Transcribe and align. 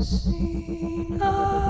See 0.00 1.06
now. 1.10 1.69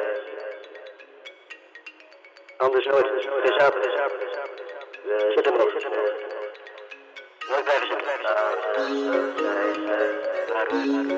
Anders 2.61 2.85
nooit. 2.85 3.05
De 3.05 3.55
zapen. 3.57 3.81
Zet 5.33 5.45
hem 5.45 5.53
op. 5.53 5.59
Nooit 7.49 7.63
blijven 7.63 7.87
zitten. 7.87 8.05
Zet 10.47 10.69
hem 10.69 10.77
op. 10.77 11.11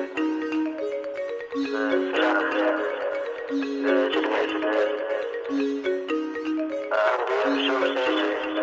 Zet 7.54 7.66
hem 7.66 7.82
op. 8.48 8.53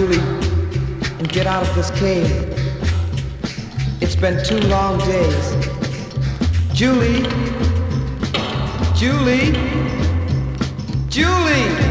Julie 0.00 0.18
and 1.18 1.28
get 1.28 1.46
out 1.46 1.62
of 1.68 1.74
this 1.74 1.90
cave. 1.90 2.24
It's 4.00 4.16
been 4.16 4.42
two 4.42 4.58
long 4.68 4.96
days. 5.00 5.54
Julie! 6.72 7.22
Julie! 8.96 9.52
Julie! 11.10 11.89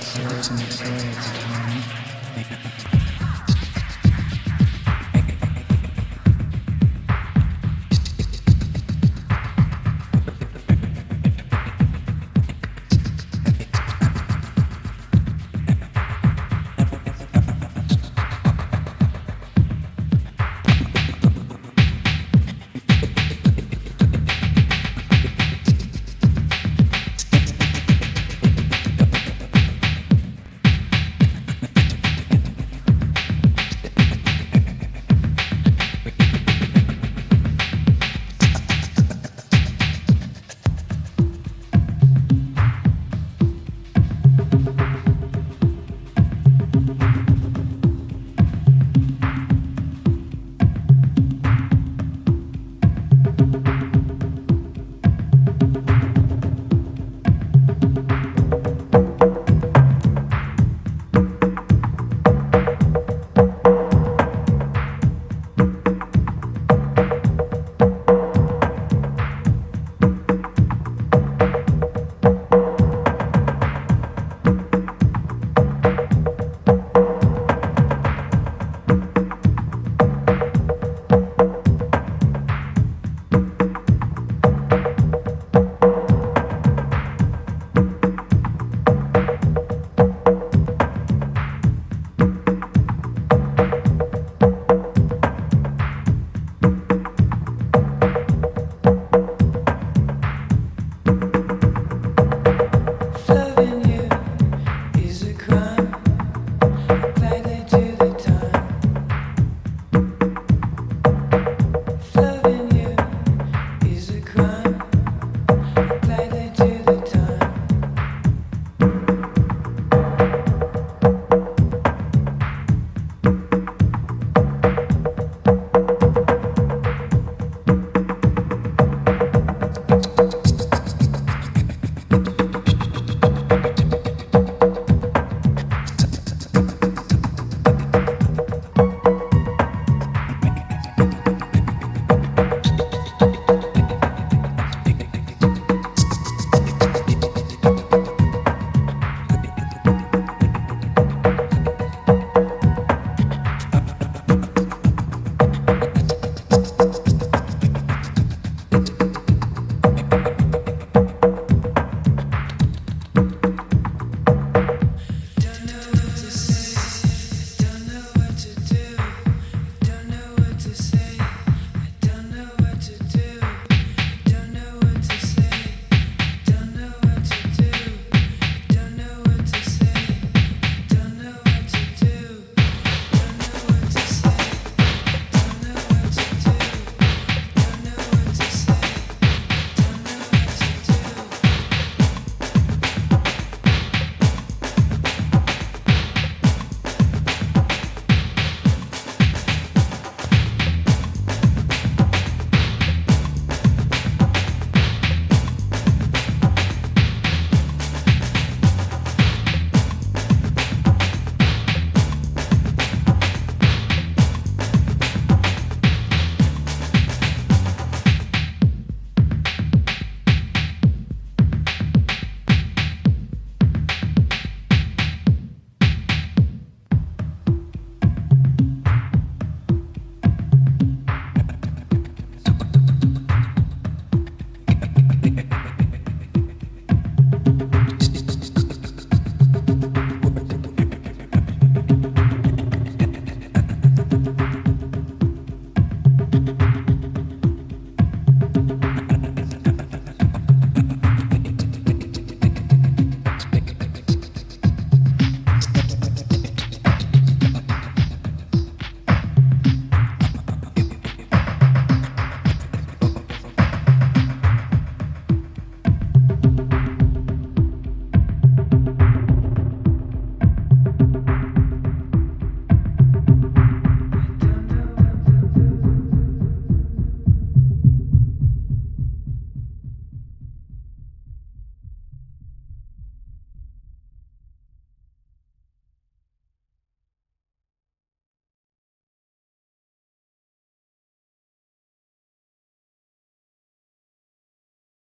Certain, 0.00 0.58
certain, 0.58 1.12
certain. 1.12 3.03